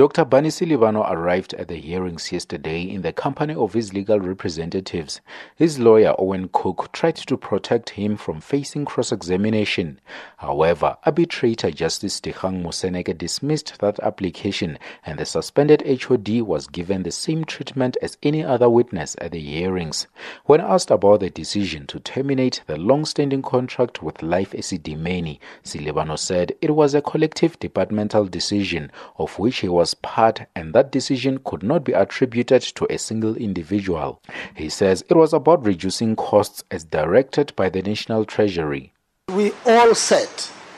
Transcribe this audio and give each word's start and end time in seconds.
Dr. 0.00 0.24
Barney 0.24 0.48
Selebano 0.48 1.04
arrived 1.10 1.52
at 1.52 1.68
the 1.68 1.76
hearings 1.76 2.32
yesterday 2.32 2.80
in 2.80 3.02
the 3.02 3.12
company 3.12 3.52
of 3.52 3.74
his 3.74 3.92
legal 3.92 4.18
representatives. 4.18 5.20
His 5.56 5.78
lawyer, 5.78 6.14
Owen 6.18 6.48
Cook, 6.54 6.90
tried 6.92 7.16
to 7.16 7.36
protect 7.36 7.90
him 7.90 8.16
from 8.16 8.40
facing 8.40 8.86
cross 8.86 9.12
examination. 9.12 10.00
However, 10.38 10.96
arbitrator 11.04 11.70
Justice 11.70 12.18
Dikgang 12.18 12.62
Moseneke 12.62 13.18
dismissed 13.18 13.78
that 13.80 14.00
application 14.00 14.78
and 15.04 15.18
the 15.18 15.26
suspended 15.26 15.82
HOD 15.86 16.40
was 16.40 16.66
given 16.66 17.02
the 17.02 17.12
same 17.12 17.44
treatment 17.44 17.98
as 18.00 18.16
any 18.22 18.42
other 18.42 18.70
witness 18.70 19.16
at 19.20 19.32
the 19.32 19.38
hearings. 19.38 20.06
When 20.46 20.62
asked 20.62 20.90
about 20.90 21.20
the 21.20 21.28
decision 21.28 21.86
to 21.88 22.00
terminate 22.00 22.62
the 22.66 22.78
long 22.78 23.04
standing 23.04 23.42
contract 23.42 24.02
with 24.02 24.22
Life 24.22 24.52
Esidimeni, 24.52 25.40
Selebano 25.62 26.18
said 26.18 26.56
it 26.62 26.70
was 26.70 26.94
a 26.94 27.02
collective 27.02 27.58
departmental 27.58 28.24
decision 28.24 28.90
of 29.18 29.38
which 29.38 29.58
he 29.58 29.68
was 29.68 29.89
part 29.94 30.42
and 30.54 30.74
that 30.74 30.92
decision 30.92 31.38
could 31.44 31.62
not 31.62 31.84
be 31.84 31.92
attributed 31.92 32.62
to 32.62 32.86
a 32.90 32.98
single 32.98 33.36
individual. 33.36 34.20
He 34.54 34.68
says 34.68 35.04
it 35.08 35.16
was 35.16 35.32
about 35.32 35.64
reducing 35.64 36.16
costs 36.16 36.64
as 36.70 36.84
directed 36.84 37.54
by 37.56 37.68
the 37.68 37.82
National 37.82 38.24
Treasury. 38.24 38.92
We 39.28 39.52
all 39.66 39.94
said, 39.94 40.28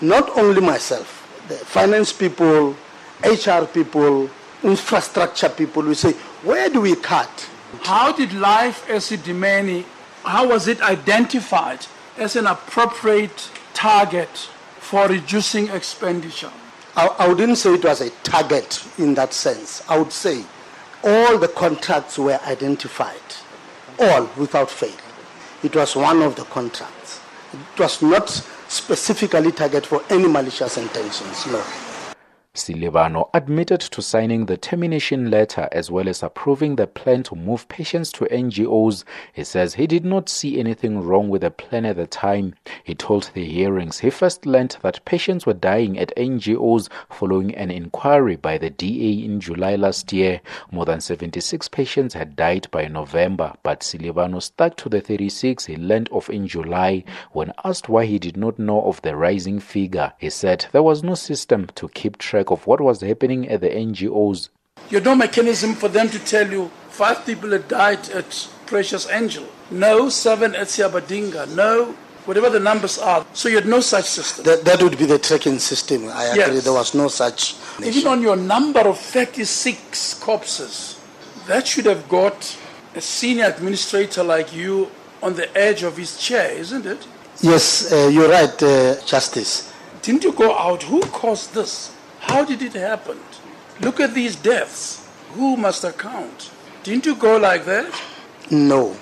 not 0.00 0.28
only 0.38 0.60
myself, 0.60 1.44
the 1.48 1.54
finance 1.54 2.12
people, 2.12 2.76
HR 3.24 3.64
people, 3.64 4.30
infrastructure 4.62 5.48
people, 5.48 5.82
we 5.82 5.94
say, 5.94 6.12
where 6.42 6.68
do 6.68 6.80
we 6.80 6.96
cut? 6.96 7.48
How 7.82 8.12
did 8.12 8.32
Life 8.32 8.86
Esidimeni, 8.88 9.84
how 10.24 10.48
was 10.48 10.68
it 10.68 10.80
identified 10.80 11.86
as 12.18 12.36
an 12.36 12.46
appropriate 12.46 13.50
target 13.74 14.28
for 14.78 15.08
reducing 15.08 15.68
expenditure? 15.68 16.52
I, 16.96 17.08
I 17.18 17.28
wouldn't 17.28 17.58
say 17.58 17.74
it 17.74 17.84
was 17.84 18.00
a 18.00 18.10
target 18.22 18.82
in 18.98 19.14
that 19.14 19.34
sense. 19.34 19.82
I 19.88 19.98
would 19.98 20.12
say 20.12 20.44
all 21.04 21.38
the 21.38 21.48
contracts 21.48 22.18
were 22.18 22.40
identified, 22.46 23.20
all 24.00 24.28
without 24.36 24.70
fail. 24.70 24.96
It 25.62 25.76
was 25.76 25.94
one 25.94 26.22
of 26.22 26.36
the 26.36 26.44
contracts. 26.44 27.20
It 27.52 27.78
was 27.80 28.00
not 28.00 28.30
specifically 28.68 29.52
targeted 29.52 29.86
for 29.86 30.02
any 30.10 30.26
malicious 30.26 30.78
intentions, 30.78 31.46
no. 31.46 31.62
Selebano 32.56 33.28
admitted 33.34 33.80
to 33.80 34.00
signing 34.00 34.46
the 34.46 34.56
termination 34.56 35.30
letter 35.30 35.68
as 35.72 35.90
well 35.90 36.08
as 36.08 36.22
approving 36.22 36.76
the 36.76 36.86
plan 36.86 37.22
to 37.24 37.36
move 37.36 37.68
patients 37.68 38.10
to 38.12 38.24
NGOs. 38.24 39.04
He 39.32 39.44
says 39.44 39.74
he 39.74 39.86
did 39.86 40.04
not 40.04 40.28
see 40.28 40.58
anything 40.58 41.02
wrong 41.02 41.28
with 41.28 41.42
the 41.42 41.50
plan 41.50 41.84
at 41.84 41.96
the 41.96 42.06
time. 42.06 42.54
He 42.82 42.94
told 42.94 43.30
the 43.34 43.44
hearings 43.44 43.98
he 43.98 44.10
first 44.10 44.46
learned 44.46 44.78
that 44.82 45.04
patients 45.04 45.44
were 45.44 45.52
dying 45.52 45.98
at 45.98 46.16
NGOs 46.16 46.88
following 47.10 47.54
an 47.54 47.70
inquiry 47.70 48.36
by 48.36 48.56
the 48.56 48.70
DA 48.70 49.24
in 49.24 49.38
July 49.38 49.76
last 49.76 50.12
year. 50.12 50.40
More 50.70 50.86
than 50.86 51.00
76 51.00 51.68
patients 51.68 52.14
had 52.14 52.36
died 52.36 52.68
by 52.70 52.88
November, 52.88 53.52
but 53.62 53.80
Selebano 53.80 54.40
stuck 54.40 54.76
to 54.78 54.88
the 54.88 55.00
36 55.00 55.66
he 55.66 55.76
learned 55.76 56.08
of 56.10 56.30
in 56.30 56.46
July. 56.46 57.04
When 57.32 57.52
asked 57.64 57.88
why 57.88 58.06
he 58.06 58.18
did 58.18 58.36
not 58.36 58.58
know 58.58 58.82
of 58.82 59.02
the 59.02 59.14
rising 59.14 59.60
figure, 59.60 60.12
he 60.18 60.30
said 60.30 60.66
there 60.72 60.82
was 60.82 61.02
no 61.02 61.14
system 61.14 61.66
to 61.74 61.88
keep 61.90 62.16
track 62.16 62.45
of 62.50 62.66
what 62.66 62.80
was 62.80 63.00
happening 63.00 63.48
at 63.48 63.60
the 63.60 63.68
NGOs. 63.68 64.48
You 64.90 64.98
had 64.98 65.04
no 65.04 65.14
mechanism 65.14 65.74
for 65.74 65.88
them 65.88 66.08
to 66.10 66.18
tell 66.18 66.50
you 66.50 66.70
five 66.90 67.24
people 67.26 67.50
had 67.50 67.68
died 67.68 68.08
at 68.10 68.48
Precious 68.66 69.08
Angel, 69.10 69.44
no 69.70 70.08
seven 70.08 70.54
at 70.54 70.68
Siyabadinga, 70.68 71.54
no 71.54 71.94
whatever 72.26 72.50
the 72.50 72.60
numbers 72.60 72.98
are. 72.98 73.24
So 73.32 73.48
you 73.48 73.56
had 73.56 73.66
no 73.66 73.80
such 73.80 74.04
system. 74.04 74.44
That, 74.44 74.64
that 74.64 74.82
would 74.82 74.98
be 74.98 75.06
the 75.06 75.18
tracking 75.18 75.58
system. 75.58 76.08
I 76.08 76.24
agree. 76.24 76.54
Yes. 76.54 76.64
There 76.64 76.72
was 76.72 76.94
no 76.94 77.08
such. 77.08 77.54
Even 77.82 78.06
on 78.08 78.22
your 78.22 78.36
number 78.36 78.80
of 78.80 78.98
36 78.98 80.14
corpses, 80.14 81.00
that 81.46 81.66
should 81.66 81.86
have 81.86 82.08
got 82.08 82.58
a 82.94 83.00
senior 83.00 83.44
administrator 83.44 84.24
like 84.24 84.54
you 84.54 84.90
on 85.22 85.34
the 85.34 85.56
edge 85.56 85.82
of 85.82 85.96
his 85.96 86.18
chair, 86.18 86.50
isn't 86.52 86.86
it? 86.86 87.06
Yes, 87.42 87.92
uh, 87.92 88.08
you're 88.12 88.28
right, 88.28 88.62
uh, 88.62 89.00
Justice. 89.04 89.72
Didn't 90.02 90.24
you 90.24 90.32
go 90.32 90.56
out? 90.56 90.82
Who 90.84 91.00
caused 91.02 91.54
this? 91.54 91.92
How 92.26 92.44
did 92.44 92.60
it 92.62 92.74
happen? 92.74 93.18
Look 93.80 94.00
at 94.00 94.12
these 94.12 94.36
deaths. 94.36 95.08
Who 95.34 95.56
must 95.56 95.84
account? 95.84 96.50
Didn't 96.82 97.06
you 97.06 97.14
go 97.14 97.36
like 97.36 97.64
that? 97.64 97.92
No. 98.50 98.96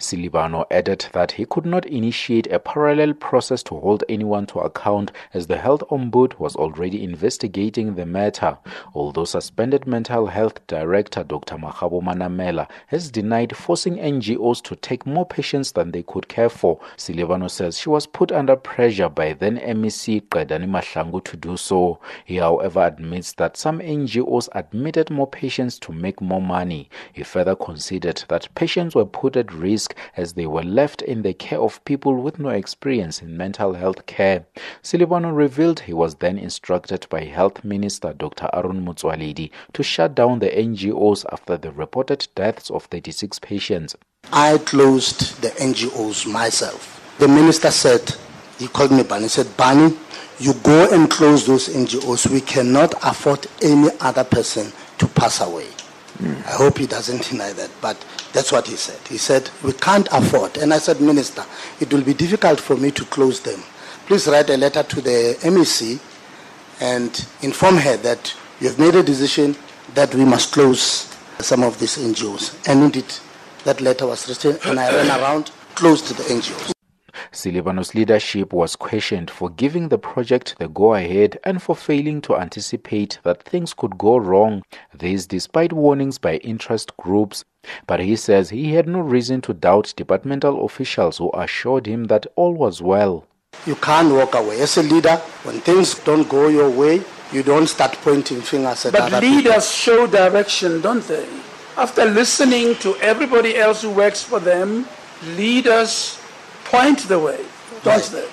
Selebano 0.00 0.64
added 0.70 1.06
that 1.12 1.32
he 1.32 1.44
could 1.44 1.66
not 1.66 1.84
initiate 1.86 2.46
a 2.52 2.60
parallel 2.60 3.14
process 3.14 3.64
to 3.64 3.74
hold 3.80 4.04
anyone 4.08 4.46
to 4.46 4.60
account 4.60 5.10
as 5.34 5.48
the 5.48 5.58
health 5.58 5.82
ombud 5.90 6.38
was 6.38 6.54
already 6.54 7.02
investigating 7.02 7.96
the 7.96 8.06
matter. 8.06 8.56
Although 8.94 9.24
suspended 9.24 9.88
mental 9.88 10.26
health 10.26 10.64
director 10.68 11.24
Dr. 11.24 11.56
Makgabo 11.56 12.00
Manamela 12.00 12.68
has 12.86 13.10
denied 13.10 13.56
forcing 13.56 13.96
NGOs 13.96 14.62
to 14.62 14.76
take 14.76 15.04
more 15.04 15.26
patients 15.26 15.72
than 15.72 15.90
they 15.90 16.04
could 16.04 16.28
care 16.28 16.48
for, 16.48 16.78
Selebano 16.96 17.50
says 17.50 17.80
she 17.80 17.88
was 17.88 18.06
put 18.06 18.30
under 18.30 18.54
pressure 18.54 19.08
by 19.08 19.32
then 19.32 19.56
MEC 19.56 20.28
Qedani 20.28 20.68
Mahlangu 20.70 21.24
to 21.24 21.36
do 21.36 21.56
so. 21.56 21.98
He 22.24 22.36
however 22.36 22.86
admits 22.86 23.32
that 23.32 23.56
some 23.56 23.80
NGOs 23.80 24.48
admitted 24.52 25.10
more 25.10 25.26
patients 25.26 25.76
to 25.80 25.92
make 25.92 26.20
more 26.20 26.40
money. 26.40 26.88
He 27.12 27.24
further 27.24 27.56
conceded 27.56 28.24
that 28.28 28.54
patients 28.54 28.94
were 28.94 29.04
put 29.04 29.36
at 29.36 29.52
risk 29.52 29.87
as 30.16 30.34
they 30.34 30.46
were 30.46 30.62
left 30.62 31.02
in 31.02 31.22
the 31.22 31.34
care 31.34 31.60
of 31.60 31.84
people 31.84 32.20
with 32.20 32.38
no 32.38 32.50
experience 32.50 33.22
in 33.22 33.36
mental 33.36 33.74
health 33.74 34.06
care. 34.06 34.46
Selebano 34.82 35.34
revealed 35.34 35.80
he 35.80 35.92
was 35.92 36.16
then 36.16 36.38
instructed 36.38 37.06
by 37.10 37.24
Health 37.24 37.64
Minister 37.64 38.12
Dr. 38.12 38.48
Aaron 38.52 38.84
Motsoaledi 38.84 39.50
to 39.72 39.82
shut 39.82 40.14
down 40.14 40.38
the 40.38 40.50
NGOs 40.50 41.24
after 41.32 41.56
the 41.56 41.72
reported 41.72 42.28
deaths 42.34 42.70
of 42.70 42.84
36 42.84 43.38
patients. 43.38 43.96
I 44.32 44.58
closed 44.58 45.40
the 45.42 45.48
NGOs 45.48 46.30
myself. 46.30 47.16
The 47.18 47.28
minister 47.28 47.70
said, 47.70 48.14
he 48.58 48.68
called 48.68 48.92
me 48.92 49.02
Barney, 49.02 49.24
he 49.24 49.28
said, 49.28 49.56
Barney, 49.56 49.96
you 50.38 50.54
go 50.62 50.88
and 50.92 51.10
close 51.10 51.46
those 51.46 51.68
NGOs. 51.68 52.30
We 52.30 52.40
cannot 52.40 52.94
afford 53.04 53.46
any 53.62 53.88
other 54.00 54.24
person 54.24 54.72
to 54.98 55.06
pass 55.08 55.40
away. 55.40 55.66
Mm. 56.20 56.36
I 56.46 56.50
hope 56.50 56.78
he 56.78 56.86
doesn't 56.86 57.28
deny 57.30 57.52
that, 57.52 57.70
but 57.80 57.96
that's 58.32 58.50
what 58.50 58.66
he 58.66 58.76
said. 58.76 58.98
He 59.08 59.18
said, 59.18 59.50
We 59.62 59.72
can't 59.72 60.08
afford. 60.10 60.56
And 60.58 60.74
I 60.74 60.78
said, 60.78 61.00
Minister, 61.00 61.44
it 61.80 61.92
will 61.92 62.02
be 62.02 62.14
difficult 62.14 62.60
for 62.60 62.76
me 62.76 62.90
to 62.92 63.04
close 63.04 63.40
them. 63.40 63.62
Please 64.06 64.26
write 64.26 64.50
a 64.50 64.56
letter 64.56 64.82
to 64.82 65.00
the 65.00 65.36
MEC 65.42 66.00
and 66.80 67.26
inform 67.42 67.76
her 67.76 67.96
that 67.98 68.34
you 68.60 68.68
have 68.68 68.78
made 68.78 68.94
a 68.94 69.02
decision 69.02 69.54
that 69.94 70.14
we 70.14 70.24
must 70.24 70.52
close 70.52 71.14
some 71.40 71.62
of 71.62 71.78
these 71.78 71.98
NGOs. 71.98 72.66
And 72.68 72.82
indeed, 72.84 73.06
that 73.64 73.80
letter 73.80 74.06
was 74.06 74.28
written, 74.28 74.58
and 74.68 74.80
I 74.80 74.90
ran 74.94 75.20
around, 75.20 75.50
closed 75.74 76.08
the 76.08 76.22
NGOs. 76.24 76.77
Selebano's 77.32 77.94
leadership 77.94 78.52
was 78.52 78.76
questioned 78.76 79.30
for 79.30 79.50
giving 79.50 79.88
the 79.88 79.98
project 79.98 80.54
the 80.58 80.68
go 80.68 80.94
ahead 80.94 81.38
and 81.44 81.62
for 81.62 81.76
failing 81.76 82.20
to 82.22 82.36
anticipate 82.36 83.18
that 83.22 83.42
things 83.42 83.74
could 83.74 83.98
go 83.98 84.16
wrong. 84.16 84.62
This 84.94 85.26
despite 85.26 85.72
warnings 85.72 86.18
by 86.18 86.36
interest 86.38 86.96
groups. 86.96 87.44
But 87.86 88.00
he 88.00 88.16
says 88.16 88.50
he 88.50 88.72
had 88.74 88.88
no 88.88 89.00
reason 89.00 89.40
to 89.42 89.54
doubt 89.54 89.92
departmental 89.96 90.64
officials 90.64 91.18
who 91.18 91.30
assured 91.34 91.86
him 91.86 92.04
that 92.04 92.26
all 92.36 92.54
was 92.54 92.80
well. 92.80 93.26
You 93.66 93.74
can't 93.76 94.12
walk 94.12 94.34
away. 94.34 94.60
As 94.60 94.76
a 94.78 94.82
leader, 94.82 95.16
when 95.42 95.60
things 95.60 95.98
don't 96.00 96.28
go 96.28 96.48
your 96.48 96.70
way, 96.70 97.02
you 97.32 97.42
don't 97.42 97.66
start 97.66 97.92
pointing 98.02 98.40
fingers 98.40 98.86
at 98.86 98.92
But 98.92 99.12
other 99.12 99.20
leaders 99.20 99.42
people. 99.42 99.60
show 99.60 100.06
direction, 100.06 100.80
don't 100.80 101.06
they? 101.06 101.26
After 101.76 102.04
listening 102.04 102.74
to 102.76 102.96
everybody 102.96 103.56
else 103.56 103.82
who 103.82 103.90
works 103.90 104.22
for 104.22 104.40
them, 104.40 104.86
leaders 105.36 106.17
point 106.70 107.00
the 107.08 107.18
way, 107.18 107.38
don't 107.84 107.96
Right. 107.96 108.04
they? 108.12 108.28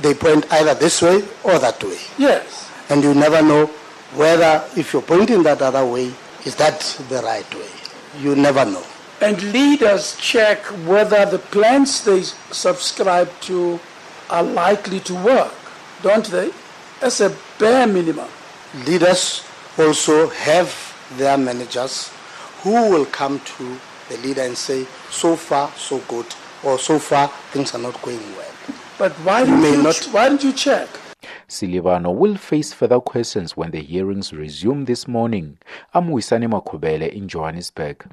They 0.00 0.14
point 0.14 0.46
either 0.52 0.74
this 0.74 1.02
way 1.02 1.22
or 1.44 1.58
that 1.58 1.82
way. 1.84 1.98
Yes. 2.18 2.68
And 2.88 3.02
you 3.04 3.14
never 3.14 3.42
know 3.42 3.66
whether, 4.14 4.62
if 4.76 4.92
you're 4.92 5.02
pointing 5.02 5.42
that 5.44 5.60
other 5.62 5.84
way, 5.84 6.12
is 6.44 6.54
that 6.56 6.80
the 7.08 7.20
right 7.22 7.54
way? 7.54 7.68
You 8.20 8.34
never 8.34 8.64
know. 8.64 8.82
And 9.20 9.42
leaders 9.52 10.16
check 10.16 10.58
whether 10.86 11.26
the 11.26 11.38
plans 11.38 12.02
they 12.04 12.22
subscribe 12.50 13.28
to 13.42 13.78
are 14.30 14.42
likely 14.42 15.00
to 15.00 15.14
work, 15.14 15.52
don't 16.02 16.24
they? 16.26 16.50
That's 17.00 17.20
a 17.20 17.34
bare 17.58 17.86
minimum. 17.86 18.28
Leaders 18.86 19.42
also 19.78 20.28
have 20.30 20.72
their 21.18 21.36
managers 21.36 22.10
who 22.62 22.90
will 22.90 23.04
come 23.06 23.40
to 23.40 23.76
the 24.08 24.16
leader 24.18 24.42
and 24.42 24.56
say, 24.56 24.86
so 25.10 25.36
far, 25.36 25.70
so 25.76 25.98
good, 26.08 26.26
or 26.64 26.78
so 26.78 26.98
far, 26.98 27.28
things 27.52 27.74
are 27.74 27.78
not 27.78 28.00
going 28.02 28.18
well. 28.36 28.46
But 28.98 29.12
why 29.24 29.42
You 29.42 29.56
may 29.56 29.72
you, 29.72 29.82
not- 29.82 29.94
ch- 29.94 30.08
why 30.08 30.28
didn't 30.28 30.44
you 30.44 30.52
check? 30.52 30.88
Silivano 31.48 32.14
will 32.14 32.36
face 32.36 32.72
further 32.72 33.00
questions 33.00 33.56
when 33.56 33.70
the 33.72 33.80
hearings 33.82 34.32
resume 34.32 34.84
this 34.84 35.08
morning. 35.08 35.58
I'm 35.92 36.08
Wisani 36.08 36.48
Makubele 36.48 37.08
in 37.12 37.28
Johannesburg. 37.28 38.04